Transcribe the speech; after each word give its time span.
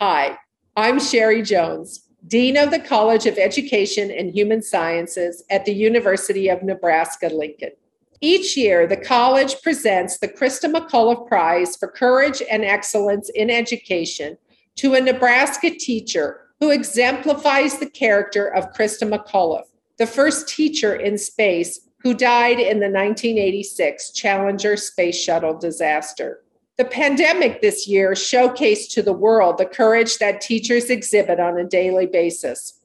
Hi, 0.00 0.38
I'm 0.76 1.00
Sherri 1.00 1.42
Jones, 1.42 2.04
Dean 2.28 2.56
of 2.56 2.70
the 2.70 2.78
College 2.78 3.26
of 3.26 3.36
Education 3.36 4.12
and 4.12 4.30
Human 4.30 4.62
Sciences 4.62 5.42
at 5.50 5.64
the 5.64 5.74
University 5.74 6.48
of 6.48 6.62
Nebraska 6.62 7.28
Lincoln. 7.34 7.72
Each 8.20 8.56
year, 8.56 8.86
the 8.86 8.96
college 8.96 9.60
presents 9.60 10.18
the 10.18 10.28
Christa 10.28 10.72
McAuliffe 10.72 11.26
Prize 11.26 11.74
for 11.74 11.88
Courage 11.88 12.40
and 12.48 12.64
Excellence 12.64 13.28
in 13.30 13.50
Education 13.50 14.38
to 14.76 14.94
a 14.94 15.00
Nebraska 15.00 15.70
teacher 15.70 16.42
who 16.60 16.70
exemplifies 16.70 17.78
the 17.78 17.90
character 17.90 18.46
of 18.54 18.72
Christa 18.72 19.12
McAuliffe, 19.12 19.66
the 19.96 20.06
first 20.06 20.46
teacher 20.46 20.94
in 20.94 21.18
space 21.18 21.88
who 22.04 22.14
died 22.14 22.60
in 22.60 22.78
the 22.78 22.86
1986 22.86 24.12
Challenger 24.12 24.76
space 24.76 25.20
shuttle 25.20 25.58
disaster. 25.58 26.44
The 26.78 26.84
pandemic 26.84 27.60
this 27.60 27.88
year 27.88 28.12
showcased 28.12 28.90
to 28.90 29.02
the 29.02 29.12
world 29.12 29.58
the 29.58 29.66
courage 29.66 30.18
that 30.18 30.40
teachers 30.40 30.90
exhibit 30.90 31.40
on 31.40 31.58
a 31.58 31.64
daily 31.64 32.06
basis. 32.06 32.80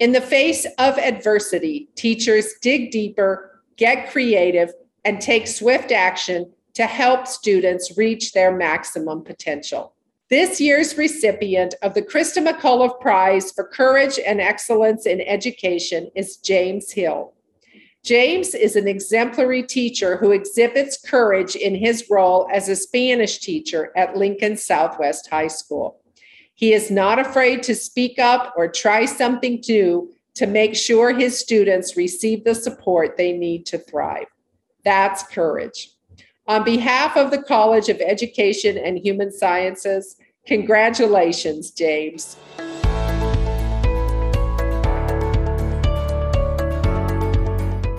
In 0.00 0.10
the 0.10 0.20
face 0.20 0.66
of 0.78 0.98
adversity, 0.98 1.88
teachers 1.94 2.54
dig 2.60 2.90
deeper, 2.90 3.62
get 3.76 4.10
creative, 4.10 4.72
and 5.04 5.20
take 5.20 5.46
swift 5.46 5.92
action 5.92 6.52
to 6.74 6.86
help 6.86 7.28
students 7.28 7.96
reach 7.96 8.32
their 8.32 8.54
maximum 8.54 9.22
potential. 9.22 9.94
This 10.28 10.60
year's 10.60 10.98
recipient 10.98 11.76
of 11.82 11.94
the 11.94 12.02
Christa 12.02 12.44
McAuliffe 12.44 13.00
Prize 13.00 13.52
for 13.52 13.68
Courage 13.68 14.18
and 14.26 14.40
Excellence 14.40 15.06
in 15.06 15.20
Education 15.20 16.10
is 16.16 16.38
James 16.38 16.90
Hill. 16.90 17.32
James 18.06 18.54
is 18.54 18.76
an 18.76 18.86
exemplary 18.86 19.64
teacher 19.64 20.16
who 20.16 20.30
exhibits 20.30 20.96
courage 20.96 21.56
in 21.56 21.74
his 21.74 22.08
role 22.08 22.48
as 22.52 22.68
a 22.68 22.76
Spanish 22.76 23.38
teacher 23.38 23.90
at 23.96 24.16
Lincoln 24.16 24.56
Southwest 24.56 25.28
High 25.28 25.48
School. 25.48 26.00
He 26.54 26.72
is 26.72 26.88
not 26.88 27.18
afraid 27.18 27.64
to 27.64 27.74
speak 27.74 28.20
up 28.20 28.54
or 28.56 28.68
try 28.68 29.06
something 29.06 29.60
new 29.68 30.14
to 30.36 30.46
make 30.46 30.76
sure 30.76 31.12
his 31.12 31.36
students 31.36 31.96
receive 31.96 32.44
the 32.44 32.54
support 32.54 33.16
they 33.16 33.32
need 33.32 33.66
to 33.66 33.78
thrive. 33.78 34.26
That's 34.84 35.24
courage. 35.24 35.90
On 36.46 36.62
behalf 36.62 37.16
of 37.16 37.32
the 37.32 37.42
College 37.42 37.88
of 37.88 38.00
Education 38.00 38.78
and 38.78 38.98
Human 38.98 39.32
Sciences, 39.32 40.14
congratulations, 40.46 41.72
James. 41.72 42.36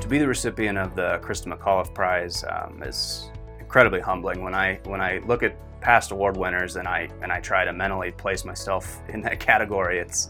To 0.08 0.10
be 0.10 0.20
the 0.20 0.28
recipient 0.28 0.78
of 0.78 0.96
the 0.96 1.20
Christa 1.22 1.54
McAuliffe 1.54 1.94
Prize 1.94 2.46
um, 2.46 2.82
is 2.82 3.30
incredibly 3.60 4.00
humbling. 4.00 4.42
When 4.42 4.56
I 4.56 4.80
when 4.86 5.02
I 5.02 5.18
look 5.28 5.44
at 5.44 5.58
past 5.82 6.12
award 6.12 6.38
winners 6.38 6.78
and 6.78 6.88
I 6.88 7.10
and 7.22 7.30
I 7.30 7.42
try 7.42 7.66
to 7.66 7.74
mentally 7.74 8.12
place 8.12 8.46
myself 8.46 9.02
in 9.10 9.22
that 9.24 9.42
category, 9.42 10.00
it's 10.00 10.30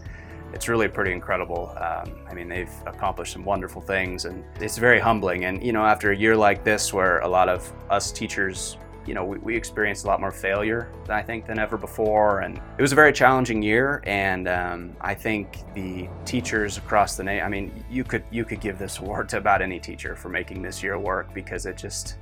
it's 0.52 0.66
really 0.66 0.88
pretty 0.88 1.12
incredible. 1.12 1.72
Um, 1.76 2.26
I 2.28 2.34
mean, 2.34 2.48
they've 2.48 2.72
accomplished 2.86 3.34
some 3.34 3.44
wonderful 3.44 3.80
things, 3.80 4.24
and 4.24 4.44
it's 4.60 4.78
very 4.78 4.98
humbling. 4.98 5.44
And 5.44 5.62
you 5.62 5.72
know, 5.72 5.84
after 5.84 6.10
a 6.10 6.16
year 6.16 6.36
like 6.36 6.64
this, 6.64 6.92
where 6.92 7.20
a 7.20 7.28
lot 7.28 7.48
of 7.48 7.72
us 7.88 8.10
teachers 8.10 8.78
you 9.08 9.14
know, 9.14 9.24
we, 9.24 9.38
we, 9.38 9.56
experienced 9.56 10.04
a 10.04 10.06
lot 10.06 10.20
more 10.20 10.30
failure, 10.30 10.92
I 11.08 11.22
think, 11.22 11.46
than 11.46 11.58
ever 11.58 11.78
before. 11.78 12.40
And 12.40 12.60
it 12.76 12.82
was 12.82 12.92
a 12.92 12.94
very 12.94 13.12
challenging 13.12 13.62
year. 13.62 14.02
And 14.04 14.46
um, 14.46 14.96
I 15.00 15.14
think 15.14 15.64
the 15.74 16.08
teachers 16.26 16.76
across 16.76 17.16
the 17.16 17.24
nation, 17.24 17.46
I 17.46 17.48
mean, 17.48 17.84
you 17.90 18.04
could, 18.04 18.22
you 18.30 18.44
could 18.44 18.60
give 18.60 18.78
this 18.78 18.98
award 19.00 19.30
to 19.30 19.38
about 19.38 19.62
any 19.62 19.80
teacher 19.80 20.14
for 20.14 20.28
making 20.28 20.60
this 20.60 20.82
year 20.82 20.98
work 20.98 21.32
because 21.32 21.64
it 21.64 21.78
just, 21.78 22.16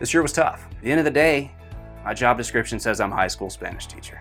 this 0.00 0.14
year 0.14 0.22
was 0.22 0.32
tough. 0.32 0.66
At 0.70 0.82
the 0.82 0.90
end 0.90 0.98
of 0.98 1.04
the 1.04 1.10
day, 1.10 1.52
my 2.04 2.14
job 2.14 2.38
description 2.38 2.80
says 2.80 3.00
I'm 3.00 3.12
a 3.12 3.16
high 3.16 3.28
school 3.28 3.50
Spanish 3.50 3.86
teacher. 3.86 4.18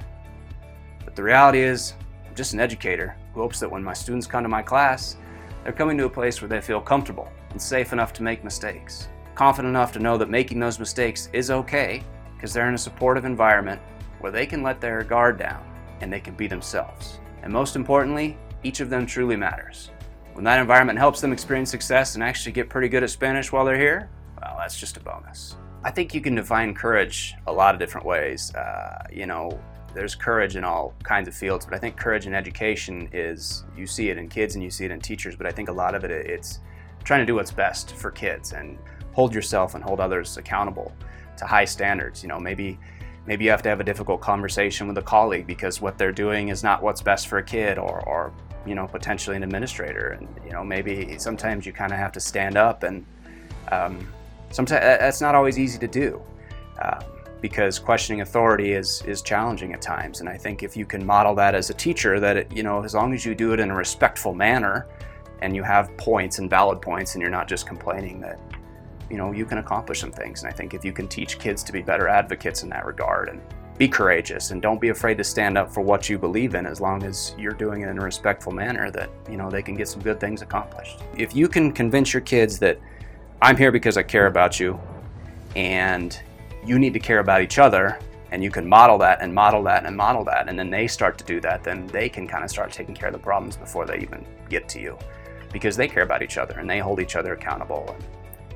But 1.06 1.16
the 1.16 1.24
reality 1.24 1.62
is, 1.62 1.94
I'm 2.28 2.36
just 2.36 2.54
an 2.54 2.60
educator 2.60 3.16
who 3.34 3.42
hopes 3.42 3.62
that 3.62 3.72
when 3.72 3.84
my 3.84 3.94
students 3.94 4.28
come 4.28 4.44
to 4.44 4.50
my 4.50 4.62
class, 4.62 5.16
they're 5.64 5.72
coming 5.72 5.98
to 6.00 6.06
a 6.06 6.10
place 6.10 6.42
where 6.42 6.50
they 6.50 6.60
feel 6.60 6.82
comfortable 6.82 7.32
and 7.52 7.62
safe 7.62 7.94
enough 7.94 8.12
to 8.14 8.24
make 8.24 8.44
mistakes 8.44 9.08
confident 9.36 9.72
enough 9.72 9.92
to 9.94 10.00
know 10.00 10.18
that 10.18 10.30
making 10.30 10.60
those 10.60 10.80
mistakes 10.80 11.30
is 11.34 11.52
okay 11.52 12.04
because 12.36 12.54
they're 12.54 12.68
in 12.68 12.76
a 12.76 12.78
supportive 12.78 13.26
environment 13.26 13.82
where 14.20 14.32
they 14.32 14.46
can 14.46 14.64
let 14.64 14.80
their 14.80 15.04
guard 15.04 15.38
down 15.38 15.64
and 16.02 16.12
they 16.12 16.20
can 16.20 16.36
be 16.36 16.48
themselves. 16.48 17.20
And 17.42 17.52
most 17.52 17.76
importantly, 17.76 18.38
each 18.64 18.80
of 18.80 18.90
them 18.90 19.06
truly 19.06 19.36
matters. 19.36 19.92
When 20.34 20.44
that 20.46 20.60
environment 20.60 20.98
helps 20.98 21.22
them 21.22 21.32
experience 21.32 21.70
success 21.70 22.16
and 22.16 22.24
actually 22.24 22.54
get 22.54 22.70
pretty 22.70 22.90
good 22.90 23.04
at 23.04 23.10
Spanish 23.10 23.52
while 23.52 23.66
they're 23.66 23.78
here, 23.78 24.10
well, 24.42 24.56
that's 24.58 24.80
just 24.80 24.98
a 24.98 25.00
bonus. 25.00 25.56
I 25.84 25.92
think 25.92 26.14
you 26.14 26.22
can 26.22 26.36
define 26.36 26.74
courage 26.74 27.34
a 27.48 27.52
lot 27.52 27.76
of 27.76 27.80
different 27.80 28.08
ways. 28.08 28.54
Uh, 28.56 29.06
you 29.12 29.26
know, 29.26 29.60
there's 29.94 30.16
courage 30.16 30.56
in 30.56 30.64
all 30.64 30.94
kinds 31.04 31.28
of 31.28 31.36
fields, 31.36 31.66
but 31.66 31.76
I 31.76 31.78
think 31.78 31.98
courage 31.98 32.26
in 32.26 32.34
education 32.34 33.10
is 33.12 33.64
you 33.78 33.86
see 33.86 34.10
it 34.10 34.18
in 34.18 34.28
kids 34.28 34.56
and 34.56 34.64
you 34.64 34.72
see 34.72 34.86
it 34.86 34.92
in 34.92 35.00
teachers, 35.00 35.36
but 35.36 35.46
I 35.46 35.52
think 35.52 35.70
a 35.70 35.74
lot 35.74 35.94
of 35.94 36.04
it 36.04 36.12
it's 36.12 36.60
trying 37.04 37.20
to 37.20 37.26
do 37.26 37.36
what's 37.36 37.52
best 37.52 37.92
for 37.96 38.10
kids 38.10 38.54
and 38.54 38.78
hold 39.14 39.34
yourself 39.34 39.76
and 39.76 39.84
hold 39.84 40.00
others 40.00 40.38
accountable 40.38 40.92
to 41.38 41.46
high 41.46 41.66
standards. 41.66 42.22
You 42.24 42.30
know, 42.30 42.40
maybe 42.40 42.78
maybe 43.26 43.46
you 43.46 43.52
have 43.52 43.62
to 43.64 43.70
have 43.70 43.80
a 43.80 43.84
difficult 43.84 44.22
conversation 44.22 44.88
with 44.88 44.98
a 44.98 45.02
colleague 45.02 45.48
because 45.48 45.82
what 45.82 45.98
they're 45.98 46.12
doing 46.12 46.50
is 46.50 46.64
not 46.64 46.82
what's 46.82 47.02
best 47.02 47.28
for 47.28 47.38
a 47.38 47.44
kid 47.44 47.78
or, 47.78 48.02
or 48.02 48.34
you 48.66 48.76
know 48.76 48.88
potentially 48.88 49.36
an 49.36 49.44
administrator 49.44 50.10
and 50.10 50.28
you 50.46 50.52
know 50.52 50.64
maybe 50.64 51.18
sometimes 51.18 51.66
you 51.66 51.74
kind 51.74 51.92
of 51.92 51.98
have 51.98 52.12
to 52.12 52.20
stand 52.20 52.58
up 52.58 52.84
and 52.84 53.06
um, 53.72 54.08
sometimes 54.52 54.82
that's 54.82 55.22
not 55.22 55.36
always 55.36 55.58
easy 55.58 55.78
to 55.78 55.88
do 55.88 56.22
uh, 56.82 57.02
because 57.42 57.80
questioning 57.80 58.22
authority 58.22 58.74
is 58.74 59.02
is 59.06 59.22
challenging 59.22 59.74
at 59.74 59.82
times 59.82 60.20
and 60.22 60.30
i 60.30 60.38
think 60.38 60.64
if 60.64 60.78
you 60.78 60.86
can 60.86 61.06
model 61.06 61.36
that 61.36 61.56
as 61.56 61.70
a 61.70 61.74
teacher 61.74 62.20
that 62.20 62.38
it, 62.38 62.52
you 62.52 62.64
know 62.64 62.84
as 62.84 62.94
long 62.94 63.14
as 63.14 63.26
you 63.26 63.36
do 63.36 63.54
it 63.54 63.60
in 63.60 63.70
a 63.70 63.76
respectful 63.76 64.34
manner 64.34 64.88
and 65.42 65.56
you 65.56 65.64
have 65.64 65.96
points 65.98 66.40
and 66.40 66.50
valid 66.50 66.82
points 66.82 67.16
and 67.16 67.22
you're 67.22 67.32
not 67.32 67.48
just 67.48 67.68
complaining 67.68 68.22
that 68.22 68.40
you 69.10 69.18
know, 69.18 69.32
you 69.32 69.46
can 69.46 69.58
accomplish 69.58 70.00
some 70.00 70.12
things. 70.12 70.44
And 70.44 70.52
I 70.52 70.56
think 70.56 70.74
if 70.74 70.84
you 70.84 70.94
can 70.94 71.08
teach 71.08 71.40
kids 71.40 71.64
to 71.64 71.72
be 71.72 71.82
better 71.82 72.08
advocates 72.08 72.64
in 72.64 72.70
that 72.70 72.86
regard 72.86 73.30
and 73.30 73.42
be 73.78 73.88
courageous 73.88 74.52
and 74.52 74.62
don't 74.62 74.80
be 74.80 74.90
afraid 74.90 75.18
to 75.18 75.24
stand 75.24 75.58
up 75.58 75.72
for 75.72 75.82
what 75.82 76.08
you 76.08 76.18
believe 76.18 76.56
in 76.56 76.66
as 76.66 76.80
long 76.80 77.04
as 77.04 77.36
you're 77.38 77.54
doing 77.54 77.82
it 77.82 77.90
in 77.90 77.98
a 77.98 78.02
respectful 78.02 78.52
manner 78.52 78.92
that, 78.92 79.10
you 79.30 79.38
know, 79.38 79.50
they 79.50 79.62
can 79.62 79.76
get 79.76 79.88
some 79.88 80.02
good 80.02 80.20
things 80.20 80.42
accomplished. 80.42 81.00
If 81.18 81.36
you 81.36 81.48
can 81.48 81.72
convince 81.72 82.14
your 82.14 82.22
kids 82.22 82.60
that 82.60 82.80
I'm 83.42 83.58
here 83.58 83.72
because 83.72 83.98
I 83.98 84.04
care 84.04 84.28
about 84.28 84.60
you 84.60 84.80
and 85.56 86.20
you 86.66 86.80
need 86.80 86.94
to 86.94 87.00
care 87.00 87.20
about 87.20 87.42
each 87.42 87.60
other 87.60 88.00
and 88.32 88.44
you 88.44 88.50
can 88.50 88.68
model 88.68 88.98
that 88.98 89.22
and 89.22 89.34
model 89.34 89.62
that 89.64 89.86
and 89.86 89.96
model 89.96 90.24
that 90.24 90.50
and 90.50 90.58
then 90.58 90.70
they 90.70 90.88
start 90.88 91.18
to 91.20 91.24
do 91.24 91.40
that 91.42 91.64
then 91.64 91.86
they 91.88 92.10
can 92.10 92.28
kind 92.28 92.44
of 92.44 92.50
start 92.50 92.72
taking 92.72 92.96
care 92.96 93.10
of 93.10 93.14
the 93.14 93.20
problems 93.20 93.56
before 93.56 93.86
they 93.86 94.00
even 94.00 94.26
get 94.50 94.68
to 94.70 94.80
you 94.80 94.98
because 95.52 95.78
they 95.78 95.88
care 95.88 96.04
about 96.04 96.24
each 96.24 96.38
other 96.38 96.58
and 96.58 96.68
they 96.68 96.80
hold 96.80 97.00
each 97.00 97.16
other 97.16 97.34
accountable 97.34 97.96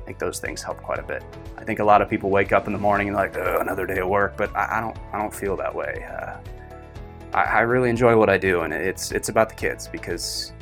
think 0.08 0.18
those 0.18 0.38
things 0.38 0.62
help 0.62 0.78
quite 0.78 0.98
a 0.98 1.02
bit. 1.02 1.22
I 1.58 1.64
think 1.64 1.80
a 1.80 1.84
lot 1.84 2.00
of 2.00 2.08
people 2.08 2.30
wake 2.30 2.50
up 2.50 2.66
in 2.66 2.72
the 2.72 2.78
morning 2.78 3.08
and 3.08 3.16
like, 3.16 3.36
oh, 3.36 3.58
another 3.60 3.84
day 3.84 3.98
of 3.98 4.08
work, 4.08 4.38
but 4.38 4.48
I, 4.56 4.78
I 4.78 4.80
don't, 4.80 4.96
I 5.12 5.18
don't 5.18 5.34
feel 5.34 5.54
that 5.58 5.74
way. 5.74 6.02
Uh, 6.10 6.38
I, 7.36 7.42
I, 7.42 7.60
really 7.60 7.90
enjoy 7.90 8.16
what 8.16 8.30
I 8.30 8.38
do, 8.38 8.62
and 8.62 8.72
it's, 8.72 9.12
it's 9.12 9.28
about 9.28 9.50
the 9.50 9.54
kids 9.54 9.86
because 9.86 10.54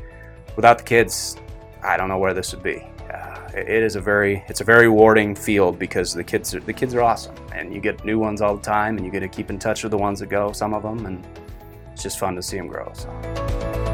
without 0.56 0.79
the 0.79 0.85
kids, 0.85 1.37
I 1.81 1.97
don't 1.97 2.09
know 2.09 2.19
where 2.19 2.35
this 2.35 2.53
would 2.53 2.65
be. 2.65 2.85
Uh, 3.09 3.49
it, 3.55 3.69
it 3.69 3.83
is 3.85 3.95
a 3.95 4.01
very, 4.01 4.43
it's 4.49 4.62
a 4.62 4.65
very 4.65 4.89
rewarding 4.89 5.37
field 5.37 5.79
because 5.79 6.12
the 6.12 6.25
kids, 6.25 6.53
are, 6.53 6.59
the 6.59 6.73
kids 6.73 6.93
are 6.93 7.03
awesome, 7.03 7.37
and 7.55 7.73
you 7.73 7.81
get 7.81 8.05
new 8.05 8.19
ones 8.19 8.43
all 8.43 8.56
the 8.56 8.62
time, 8.65 8.97
and 8.97 9.06
you 9.06 9.12
get 9.12 9.21
to 9.21 9.29
keep 9.29 9.49
in 9.49 9.61
touch 9.61 9.85
with 9.85 9.93
the 9.93 9.99
ones 9.99 10.19
that 10.19 10.29
go, 10.29 10.51
some 10.51 10.75
of 10.75 10.83
them, 10.83 11.06
and 11.06 11.25
it's 11.93 12.03
just 12.03 12.19
fun 12.19 12.35
to 12.35 12.43
see 12.43 12.56
them 12.56 12.67
grow. 12.67 12.91
So. 12.95 13.86